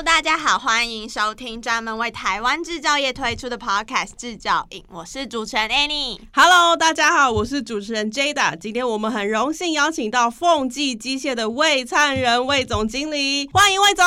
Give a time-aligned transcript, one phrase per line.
[0.00, 6.18] Hello，大家好，欢迎收听专门为台湾制造业推出的 Podcast《制造影》，我是主持人 Annie。
[6.32, 8.56] Hello，大家好，我是主持人 Jada。
[8.56, 14.02] 今天我们很荣幸邀请到凤记机械的魏灿仁魏总经理，欢迎魏总。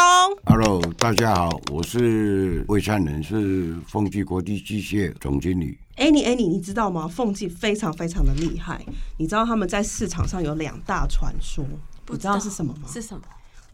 [0.48, 5.78] Hello，大家好，我是魏灿仁，是凤记国际机械总经理。
[5.98, 7.08] Annie，Annie，你知道吗？
[7.08, 8.84] 凤记非常非常的厉害，
[9.20, 11.64] 你知道他们在市场上有两大传说，
[12.04, 12.90] 不知道，你知道是什么吗？
[12.92, 13.22] 是什么？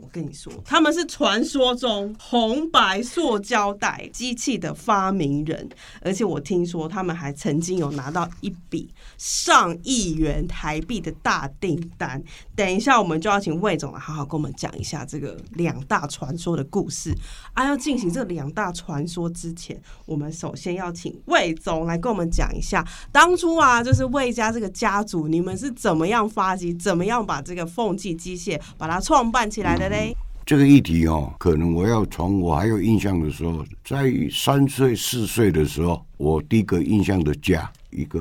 [0.02, 5.70] 我跟你说，他们是传说中红白塑胶袋机器的发明人，
[6.02, 12.24] 而且我听说他们还曾经有拿到一笔上亿元台币的大订单。
[12.56, 17.14] 等一下，我们就要请魏总来好好跟我们讲一下这个两大传说的故事。
[17.54, 29.89] 啊，要进行这两大传说之前，我们首先要请魏总来跟我们讲一下，当初啊，就是魏家这个家族，你们是怎么样发迹，怎么样把这个凤记机械把它创办起来的？
[30.46, 38.20] 这个议题哦，可能我要从我还有印象的时候，在三岁四岁的时候，我第一个印象的家，一个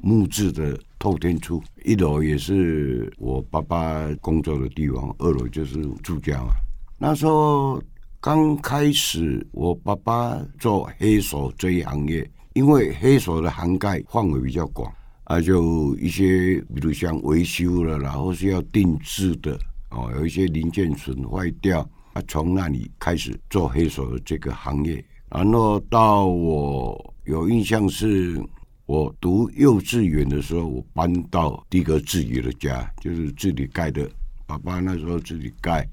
[0.00, 6.48] 木质的透天厝，一楼也是我爸爸工作的地方，二楼就是住家嘛。
[6.96, 7.78] 那时候
[8.22, 14.90] 刚开始，我爸爸做黑手这一行业，因为黑手的涵盖范围比较广，
[15.24, 19.58] 啊，就一些比如像维修了，然后是要定制的。
[19.96, 21.80] 哦，有一些零件损坏掉，
[22.12, 28.38] 啊，从那里开始做黑手的这个行业，然后到我有印象是，
[28.84, 34.06] 我读幼稚园的时候，我搬到第一个自己的家，就是自己盖的，
[34.46, 35.88] 爸爸那时候自己盖，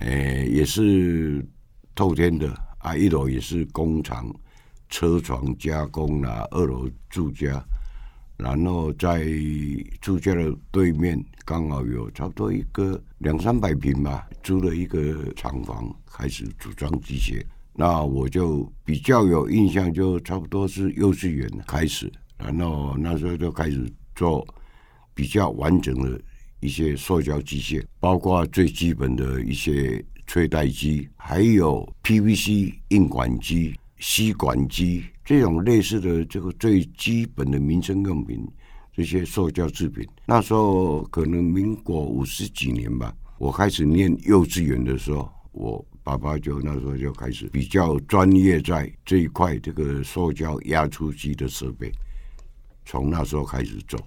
[0.00, 1.46] 诶、也是
[1.94, 4.34] 透天的啊，一楼也是工厂
[4.88, 7.64] 车床加工啦，二楼住家。
[8.36, 9.26] 然后在
[10.00, 17.42] 住家的对面，刚好有差不多一个两三百平吧，租了一个厂房，开始组装机械。
[17.72, 24.46] 那我就比较有印象，就差不多是幼稚园开始，然后那时候就开始做
[25.14, 26.20] 比较完整的
[26.60, 35.04] 一些塑胶机械，包括最基本的一些吹袋机，还有 PVC 硬管机、吸管机。
[35.24, 38.46] 这种类似的这个最基本的民生用品，
[38.92, 51.90] 这些塑胶制品，那时候可能民国五十几年吧，我开始念幼稚园的时候，我爸爸就那时候就开始比较专业在这一块这个塑胶压出机的设备，
[52.84, 53.98] 从那时候开始做，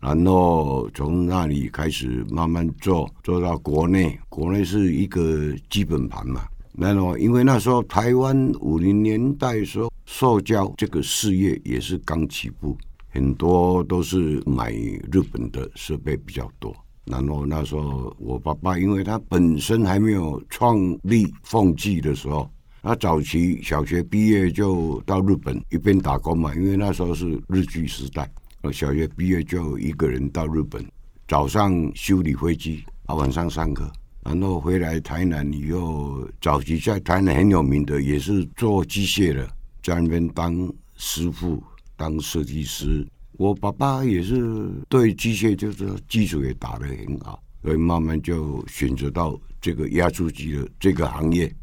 [0.00, 6.48] 然后从那里开始慢慢做，做到国内，国内是一个基本盘嘛。
[6.78, 12.76] 那么，因为那时候台湾五零年代时候，塑胶这个事业也是刚起步，
[13.08, 14.72] 很多都是买
[15.10, 16.76] 日本的设备比较多。
[17.06, 22.50] 然后那时候我爸爸，因为他本身还没有创立凤记的时候，
[22.82, 28.30] 他早期小学毕业就到日本一边打工嘛，因为那时候是日据时代，
[28.70, 30.84] 小学毕业就一个人到日本，
[31.26, 33.90] 早上修理飞机，啊晚上上课。
[34.26, 39.48] 然后回来台南以后，早期在台南很有名的也是做机械的，
[39.84, 41.62] 在那边当师傅、
[41.96, 43.06] 当设计师。
[43.34, 51.54] 我爸爸也是对机械就是基础也打得很好，所以慢慢就选择到这个压缩机的这个行业，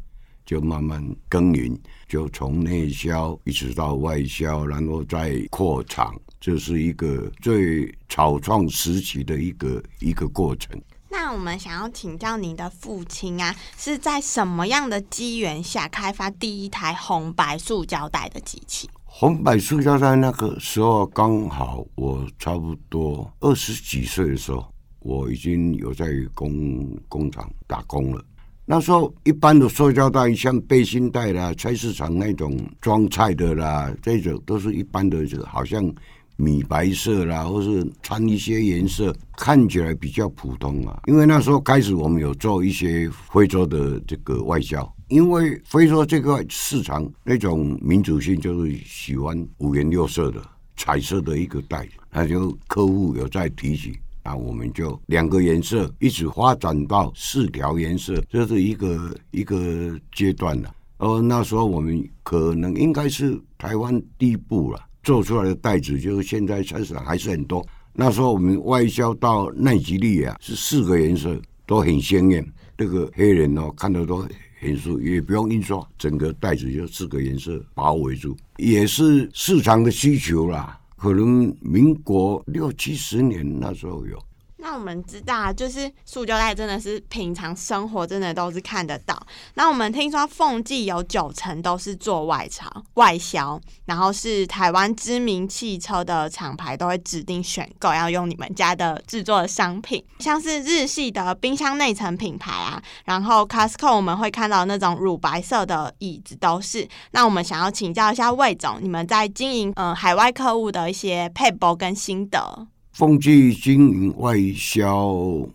[0.46, 10.80] 就慢慢耕耘，就从内销一直到外销，然后再扩厂，这是一个最草创时期的一个一个过程。
[11.16, 18.90] 那我们想要请教您的父亲啊，是在什么样的机缘下开发第一台红白塑胶袋的机器？
[19.04, 24.66] 红白塑胶袋那个时候刚好我差不多二十几岁的时候，
[24.98, 28.22] 我已经有在工工厂打工了。
[28.66, 35.94] 那时候一般的塑胶袋，像背心袋啦、菜市场那种装菜的啦，这种都是一般的，就好像。
[36.36, 41.00] 米白色啦，或是掺一些颜色，看起来比较普通啊。
[41.06, 50.42] 因为那时候开始，我们有做一些非洲的这个外销，因为非洲这个市场那种民族性就是喜欢五颜六色的
[50.76, 60.74] 彩色的一个袋子，那就客户有在提起，那我们就两个颜色一直发展到四条颜色，这是一个一个阶段了。
[60.98, 64.80] 而那时候我们可能应该是台湾第一步了。
[65.04, 67.64] 做出来的袋子，就是现在市场还是很多。
[67.92, 72.44] 那时候我们外销到奈吉利亚是四个颜色，都很鲜艳。
[72.76, 74.26] 这个黑人哦，看得都
[74.58, 80.76] 很熟，也不用印刷，整个袋子就四个颜色包围住，也是市场的需求啦。
[80.96, 84.18] 可能民国六七十年那时候有。
[84.64, 89.14] 那我们知道，就是塑胶袋真的是平常生活真的都是看得到。
[89.52, 106.88] 那我们听说凤记有九成都是做外销，外销，然后是台湾知名汽车的厂牌都会指定选购要用你们家的制作的商品，像是日系的冰箱内层品牌啊，然后 Costco 我们会看到那种乳白色的椅子都是。
[107.10, 112.66] 那我们想要请教一下魏总，你们在经营嗯海外客户的一些配博跟心得。
[112.94, 115.12] 凤记经营外销，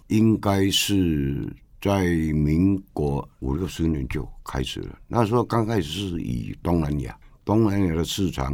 [0.07, 1.49] 应该是
[1.79, 2.03] 在
[2.33, 4.99] 民国五六十年就开始了。
[5.07, 8.53] 那时候刚开始是以东南亚，东南亚的市场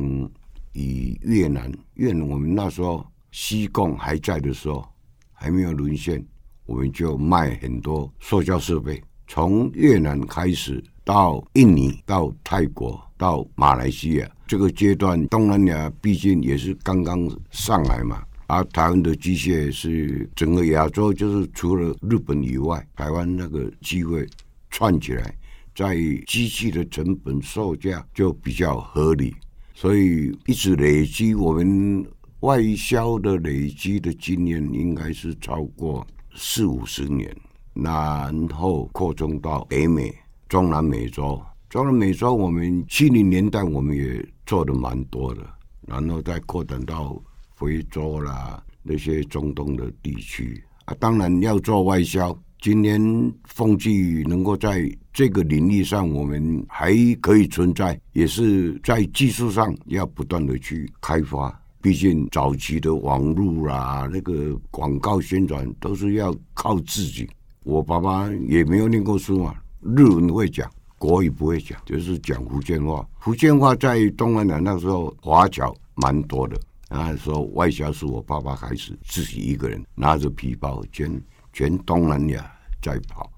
[0.73, 4.87] 以越南，越南我们那时候西贡还在的时候，
[5.33, 6.23] 还没有沦陷，
[6.67, 9.01] 我们就卖很多塑胶设备。
[9.25, 18.23] 从越南开始到印尼，到泰国，到马来西亚，这个阶段东南亚毕竟也是刚刚上来嘛。
[18.47, 24.27] 而、台湾的机械是整个亚洲，就是除了日本以外，台湾那个机会
[24.69, 25.35] 串起来，
[25.73, 25.95] 在
[26.27, 29.35] 机器的成本售价就比较合理，
[29.73, 32.05] 所以一直累积我们
[32.41, 36.05] 外销的累积的经验，应该是超过
[36.35, 37.35] 四五十年，
[37.73, 40.13] 然后扩充到北美、
[40.47, 41.41] 中南美洲。
[41.67, 45.41] 中南美洲我们七零年代我们也做的蛮多的，
[45.87, 47.19] 然后再扩展到。
[47.55, 52.37] 非洲啦，那些中东的地区啊，当然要做外销。
[52.61, 52.99] 今年
[53.43, 61.61] 凤季能够在这个领域上，我们还可以存在，也是在技术上要不断的去开发。
[61.79, 67.29] 毕竟早期的网络啦，那个广告宣传都是要靠自己。
[67.61, 70.67] 我爸爸也没有念过书嘛，日文会讲，
[70.97, 73.07] 国语不会讲，就是讲福建话。
[73.19, 76.59] 福建话在东南亚那时候华侨蛮多的。
[76.89, 81.21] 那时候外销是我爸爸开始自己一个人拿着皮包全
[81.51, 82.49] 全东南亚
[82.81, 83.29] 在跑，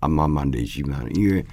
[0.00, 1.02] 啊，慢慢累积嘛。
[1.12, 1.44] 因为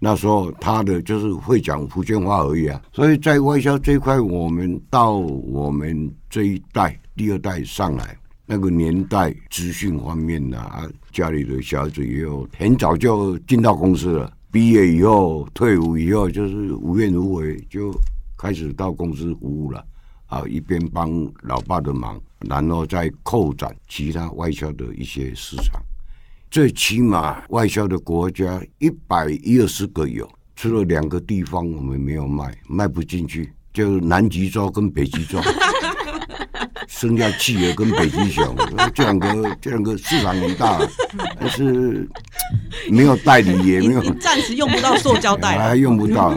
[0.00, 17.92] 那时候他的就是会讲福建话而已啊，所以在外销这一块，我们到我们这一代第二代上来那个年代，资讯方面啊，家里的小孩子也有很早就进到公司了，毕业以后退伍以后就是无怨无悔就
[18.36, 19.84] 开始到公司服务了。
[20.28, 21.10] 啊，一边帮
[21.42, 25.82] 老爸的忙，然后再扩展其他外销的一些市场。
[26.50, 30.26] 最起码外销的国家一百一二十个有，
[30.56, 35.40] 除了两个地方我们没有卖，卖不进去，就南极洲跟北极洲。
[36.86, 38.56] 剩下企鹅跟北极熊，
[38.94, 40.80] 这两个这两个市场很大，
[41.38, 42.08] 但是
[42.90, 46.36] 没有代理，也没有 暂时用不到塑胶袋，还用不到。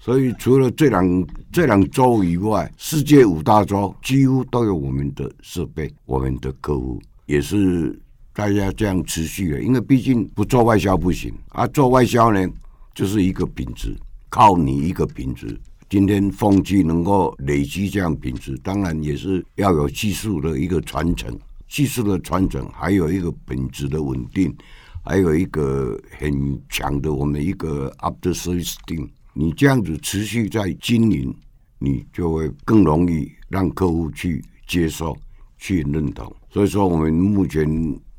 [0.00, 1.04] 所以除了这两
[1.52, 7.98] 这两洲以外，世界五大洲几乎都有我们的设备，我们的客户也是
[8.32, 9.60] 大家这样持续的。
[9.60, 12.48] 因为毕竟不做外销不行啊，做外销呢
[12.94, 13.96] 就是一个品质，
[14.28, 15.58] 靠你一个品质。
[15.88, 21.36] 今天风机能够累积这样品质，当然也是要有技术的一个传承，
[21.66, 24.56] 技术的传承，还有一个品质的稳定，
[25.04, 29.08] 还有一个很强的我们一个 after service team。
[29.40, 31.34] 你这样子持续在经营，
[31.78, 35.16] 你就会更容易让客户去接受、
[35.56, 36.30] 去认同。
[36.50, 37.66] 所以说，我们目前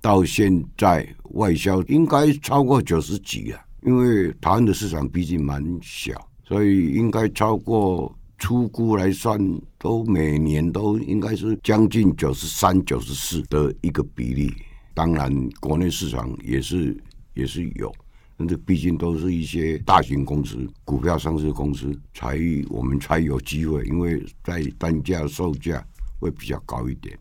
[0.02, 6.12] 到现在外销应该超过九十几了，因为台湾的市场毕竟蛮小。
[6.44, 9.40] 所以应该超过出估来算，
[9.78, 14.52] 都每年都应该是将近九十三、九十四的一个比例。
[14.96, 16.98] 当然，国内市场也是
[17.36, 17.94] 也是有，
[18.42, 25.86] 但是毕竟都是一些大型公司、股票上市公司，才我们才有机会，因为在单价售价
[26.20, 27.16] 会比较高一点。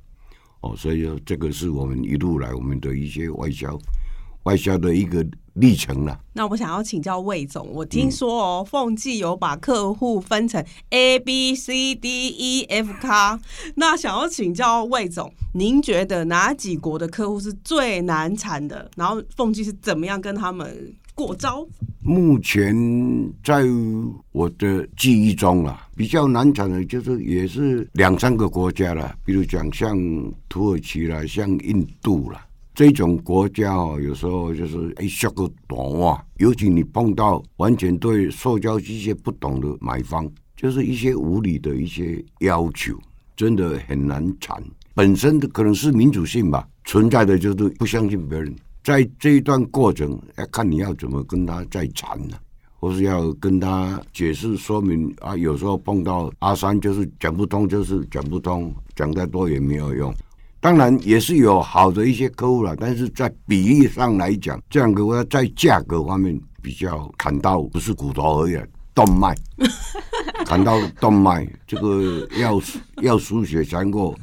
[0.62, 3.78] 哦，所以说这个是我们一路来我们的一些外销。
[4.44, 6.18] 外销的一个历程了。
[6.32, 13.38] 那我想要请教魏总，我听说哦，凤记有把客户分成 A B C D E F 卡。
[13.74, 18.90] 那想要请教魏总，您觉得哪几国的客户是最难缠的？
[18.96, 21.66] 然后凤记是怎么样跟他们过招？
[22.02, 22.74] 目前
[23.44, 23.62] 在
[24.32, 29.98] 我的记忆中啊，比较难缠的就是也是两三个国家了，比如讲像
[30.48, 32.46] 土耳其啦，像印度啦。
[32.74, 42.98] 这种国家哦，有时候就是哎，削个短袜，尤其你碰到完全对塑胶机械不懂的买方，就是一些无理的一些要求，
[43.36, 44.58] 真的很难缠。
[44.94, 48.56] 本身的可能是民主性吧，存在的就是不相信别人。
[48.90, 52.36] 在这一段过程，要看你要怎么跟他再缠呢、
[52.80, 55.36] 或是要跟他解释说明啊。
[55.36, 60.12] 有时候碰到阿三，就是讲不通，就是讲不通，讲再多也没有用。
[60.58, 68.58] 当然也是有好的一些客户了，但是在比例上来讲，这样的话在价格方面比较砍到不是骨头而已，
[68.92, 69.36] 动脉
[70.44, 72.60] 砍到动脉，这个要
[73.02, 74.16] 要输血才能够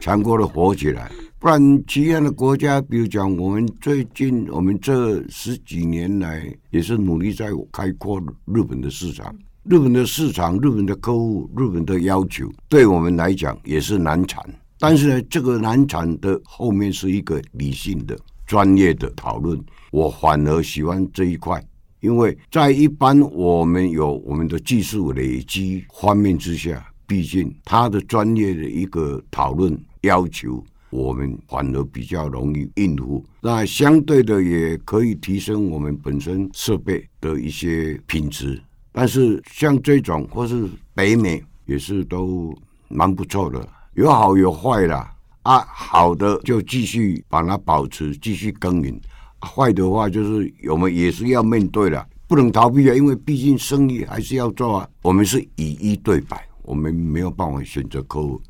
[0.00, 1.10] 才能够的活起来。
[1.44, 9.30] 不然，其他的国家，比如讲，我们最近，我们这十几年来也是努力在开阔日本的市场。
[9.64, 14.42] 日本的市场、日本的客户、日本的要求，对我们来讲也是难产。
[14.78, 19.62] 但是呢，这个难产的后面是一个理性的、专业的讨论。
[19.90, 21.62] 我反而喜欢这一块，
[22.00, 30.64] 因为在一般我们有我们的技术累积方面之下，毕竟他的专业的一个讨论要求。
[30.94, 38.62] 我们反而比较容易应付，那相对的也可以提升我们本身设备的一些品质。
[38.92, 45.12] 但是像这种或是北美也是都蛮不错的，有好有坏啦。
[45.42, 48.94] 啊，好的就继续把它保持，继续耕耘；
[49.40, 54.88] 坏的话就是我们也是要面对了，不能逃避啊，因为毕竟生意还是要做啊。
[55.02, 58.40] 我们是以一对百，我们没有办法选择客户，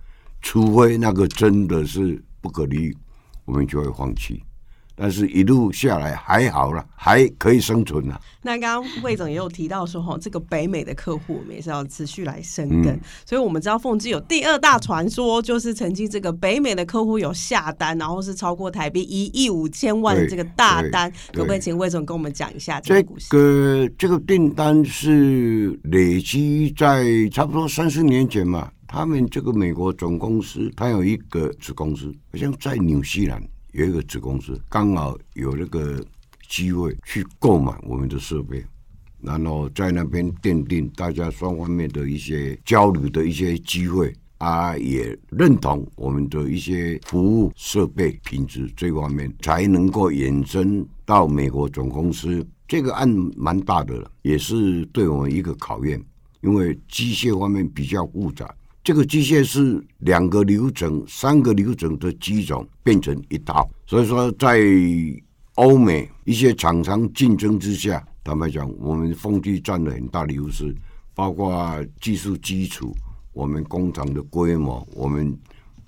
[0.43, 2.23] 除非那个真的是。
[2.45, 2.97] 不可理喻，
[3.47, 4.43] 我们就会放弃。
[4.95, 8.21] 但是，一路下来还好了，还可以生存了。
[8.43, 12.93] 那刚刚魏总也有提到说，哈，这个北美的客户我们也是要持续来深耕。
[12.93, 21.11] 嗯、所以我们知道凤机有第二大传说，就是曾经这个北美的客户有下单，然后是超过台币一亿五千万的这个大单。
[21.33, 23.27] 可不可以请魏总跟我们讲一下这个故事？
[23.31, 28.71] 这个这个订单是累积在差不多三十年前嘛。
[28.95, 36.01] 他们这个美国总公司，它有一个子公司，好像在纽西兰有一个子公司，刚好有那个
[36.49, 38.65] 机会去购买我们的设备，
[39.21, 52.47] 然后在那边奠定大家双方面的一些交流的一些机会啊，也认同我们的一些服务设备品质这方面，才能够延伸到美国总公司。
[52.69, 56.01] 这个案蛮大的了，也是对我们一个考验，
[56.43, 58.55] 因为机械方面比较复杂。
[58.85, 64.61] 这个机械是两个流程、三个流程的机种变成一套，所以说在
[65.55, 70.77] 欧美一些厂商竞争之下，坦白讲，我们凤机占了很大的优势，
[71.15, 72.95] 包括技术基础、
[73.33, 75.35] 我们工厂的规模、我们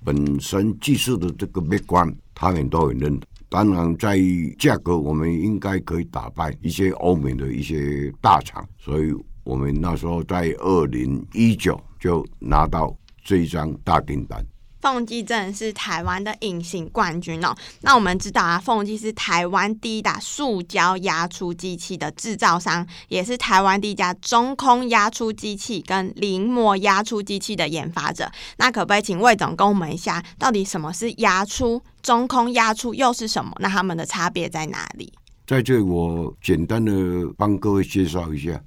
[0.03, 3.29] 本身技术的这个美观，他们都很认同。
[3.47, 4.19] 当然，在
[4.57, 9.13] 价格，我们应该可以打败一些欧美的一些大厂，所以
[9.43, 11.79] 我们那时候在二零一九。
[11.99, 14.45] 就拿到这一张大订单。
[14.79, 17.53] 凤机真的是台湾的隐形冠军哦。
[17.81, 28.31] 那我们知道啊，凤机是台湾第一大塑胶压出机器的制造商，也是台湾第一家中空压出机器跟临摹压出机器的研发者。
[28.57, 33.51] 那可不可以请魏总跟我们一下，到底什么是压出、中空压出又是什么？
[33.59, 35.11] 那他们的差别在哪里？
[35.47, 36.93] 在这里我简单的
[37.35, 38.61] 帮各位介绍一下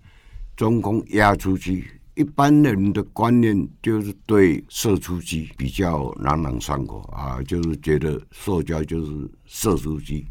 [0.57, 1.85] 中空压出机。
[2.15, 10.27] 一般人的观念就是对射出机比较朗朗上口啊，就是觉得塑胶就是射出机，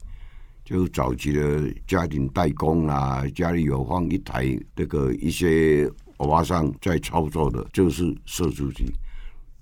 [0.63, 8.85] 就早期的家庭代工啊，家里有放一台这个一些欧巴桑在操作的，就是射出机。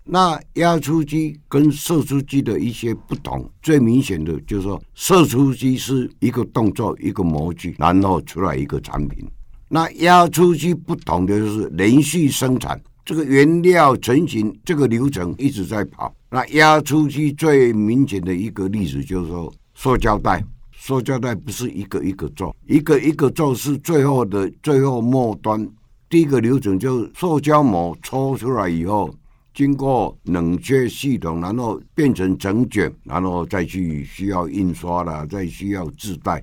[0.09, 9.25] 那压出机跟射出机的一些不同，最明显的就是说，射出机是一个动作一个模具，然后出来一个产品。
[9.69, 16.13] 那压出机不同的就是连续生产，这个原料成型这个流程一直在跑。
[16.29, 25.67] 那压出机最明显的一个例子就是说，塑胶袋，塑胶袋不是一个一个做，一个一个做是最后的最后末端。
[26.09, 29.13] 第一个流程就是塑胶膜抽出来以后，
[29.53, 36.41] 经过冷却系统，然后变成整卷，然后再去需要印刷了，再需要自带，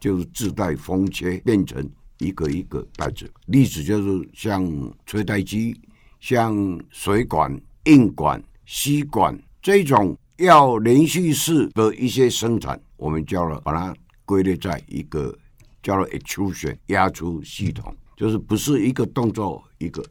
[0.00, 1.86] 就是自带封切变成。
[2.22, 4.64] 一个一个袋子，例子就是像
[5.04, 5.76] 吹袋机、
[6.20, 15.36] 像水管、硬管、吸管这种要连续式的一些生产，我们叫了把它归类在一个
[15.82, 20.02] 叫做 extrusion 压出系统，就是不是一个动作一个。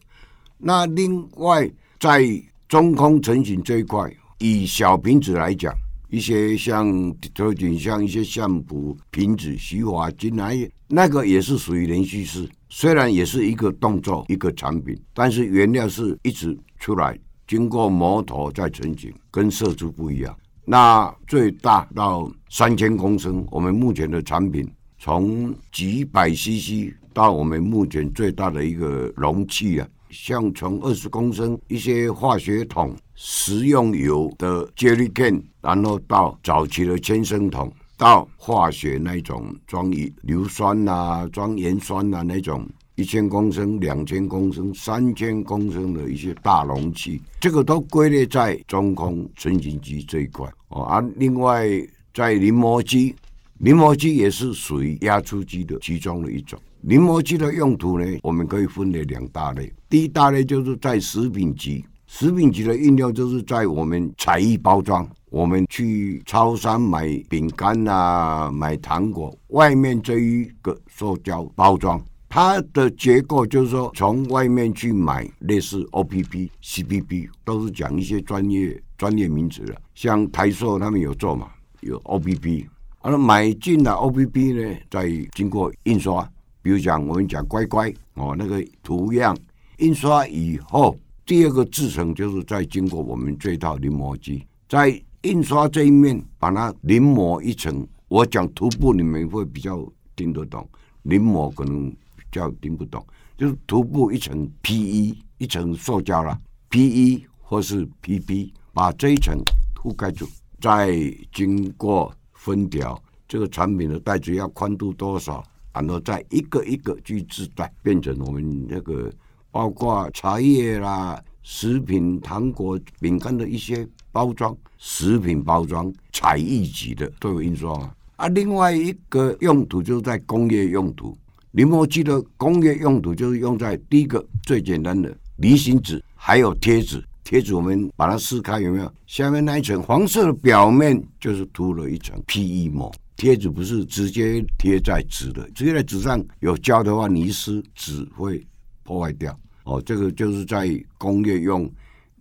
[0.58, 2.22] 那另外在
[2.68, 5.74] 中空成型这一块，以小瓶子来讲。
[6.12, 20.38] 一些像特点，像一些相扑瓶子、洗发精那些，那个也是属于连续式，虽然也是一个动作一个产品，但是原料是一直出来，经过磨头再成型，跟色素不一样。
[20.66, 39.92] 那最大到三千公升，我们目前的产品从几百 CC 到我们目前最大的一个容器啊，像从二十公升一些化学桶、食用油的 Jerry can，然后到早期的千升桶，到化学那种装
[40.24, 42.68] 硫酸呐、啊、装盐酸呐、啊、那种。
[42.96, 50.84] 一千公升、两千公升、三千公升的一些大容器，这个都归类在中空成型机这一块哦。
[50.84, 51.68] 而、啊、另外，
[52.14, 53.16] 在临摹机，
[53.60, 56.60] 临摹机也是属于压出机的其中的一种。
[56.82, 59.72] 临摹机的用途呢，我们可以分为两大类。
[59.90, 72.00] 第一大类就是在食品级，食品级的印料就是在我们彩艺包装，我们去超商买饼干啊、买糖果，外面这一个塑胶包装。
[72.28, 79.82] 它的结构就是说，从外面去买类似 OPP、CPP，都是讲一些专业专业名词的。
[79.96, 81.50] 像台塑他们有做嘛，
[81.80, 82.68] 有 OPP，
[83.00, 86.30] 而买进了 OPP 呢，再经过印刷，
[86.62, 89.36] 比如讲我们讲乖乖哦，那个图样
[89.78, 90.96] 印刷以后，
[91.32, 97.88] 第二个制程就是再经过我们这套临摹机，在印刷这一面把它临摹一层。
[98.10, 99.82] 我讲涂布你们会比较
[100.14, 100.68] 听得懂，
[101.04, 101.90] 临摹可能。
[102.18, 103.06] 比较听不懂，
[103.38, 106.38] 就是涂布一层 PE 一层塑胶了
[106.70, 109.38] ，PE 或是 PP，把这一层
[109.76, 110.28] 覆盖住，
[110.62, 110.94] 再
[111.34, 119.12] 经过分条，这个产品的袋子要宽度多少，然后再一个一个去制袋，变成我们那个
[119.52, 127.94] 包括茶叶啦、食品、糖果、饼干的一些包装，食品包装彩艺级的都有印刷啊。
[128.16, 131.18] 啊另外一个用途就是在工业用途。
[131.52, 137.04] 临摹机的工业用途就是用在第一个最简单的离心纸，还有贴纸。
[137.24, 138.94] 贴纸我们把它撕开，有没有？
[139.06, 142.90] 下面那一层黄色的表面就是涂了一层 PE 膜。
[143.18, 148.46] 贴纸不是直接贴在纸的，直接在纸上有胶的话，你一撕纸会
[148.92, 149.40] 破坏掉。
[149.64, 151.72] 哦，这个就是在工业用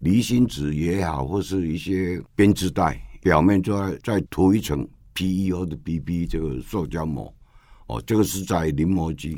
[0.01, 7.35] 离心纸也好，或是一些编织袋表面再再涂一层 PE 或者 B B 这个塑胶膜。
[7.89, 9.37] 哦，这个是在临摹机。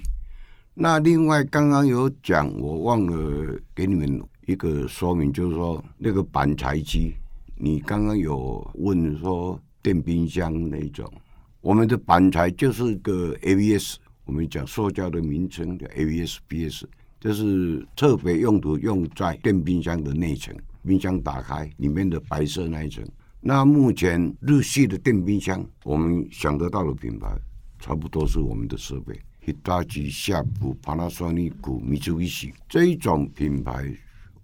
[0.74, 7.14] 那另外刚刚有讲，我忘了给你们一个说明，就是说那个板材机，
[7.56, 11.10] 你刚刚有问说电冰箱那种，
[11.62, 16.86] 我们的板材就是个 ABS，我们讲塑胶的名称叫 ABS-PS，
[17.22, 20.52] 就是特别用途用在电冰箱的内层，
[20.84, 23.06] 冰箱打开里面的白色那一层。
[23.40, 27.28] 那目前日系的电冰箱，我们想得到的品牌。
[27.78, 33.92] 差不多是我们的设备，Hitachi、夏普、Panasonic、Mitsubishi 这一种品牌，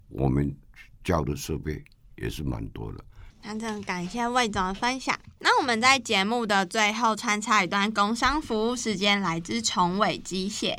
[0.07, 0.55] 我们
[1.03, 1.83] 交的设备
[2.17, 3.03] 也是蛮多的。
[3.43, 5.17] 那真感谢魏总的分享。
[5.39, 10.77] 那我们在节目的最后穿插一段工商服务时间，来自崇伟机械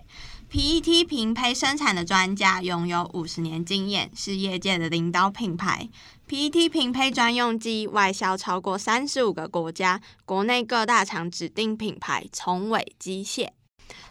[0.51, 5.89] ，PET 瓶胚生产的专家，拥有五十年经验，是业界的领导品牌。
[6.29, 13.49] PET 瓶胚专用机外销超过三十五个国家，国内各大厂指定品牌，崇伟机械。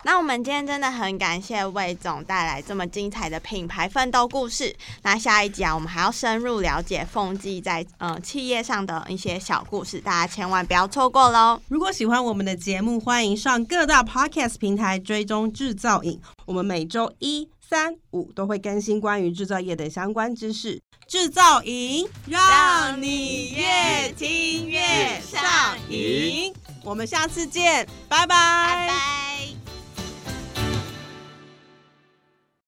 [0.03, 4.75] 那我们今天真的很感谢魏总带来这么精彩的品牌奋斗故事。
[5.03, 11.61] 那下一集啊，我们还要深入了解凤记在呃企业上的一些小故事，大家千万不要错过喽。
[11.67, 16.19] 如果喜欢我们的节目，欢迎上各大 Podcast 平台追踪制造影。
[16.45, 20.81] 我们每周一、三、五都会更新关于制造业的相关知识。
[21.07, 26.53] 制造营，让你越听越上瘾。
[26.83, 28.27] 我们下次见，拜拜。
[28.27, 29.58] 拜拜。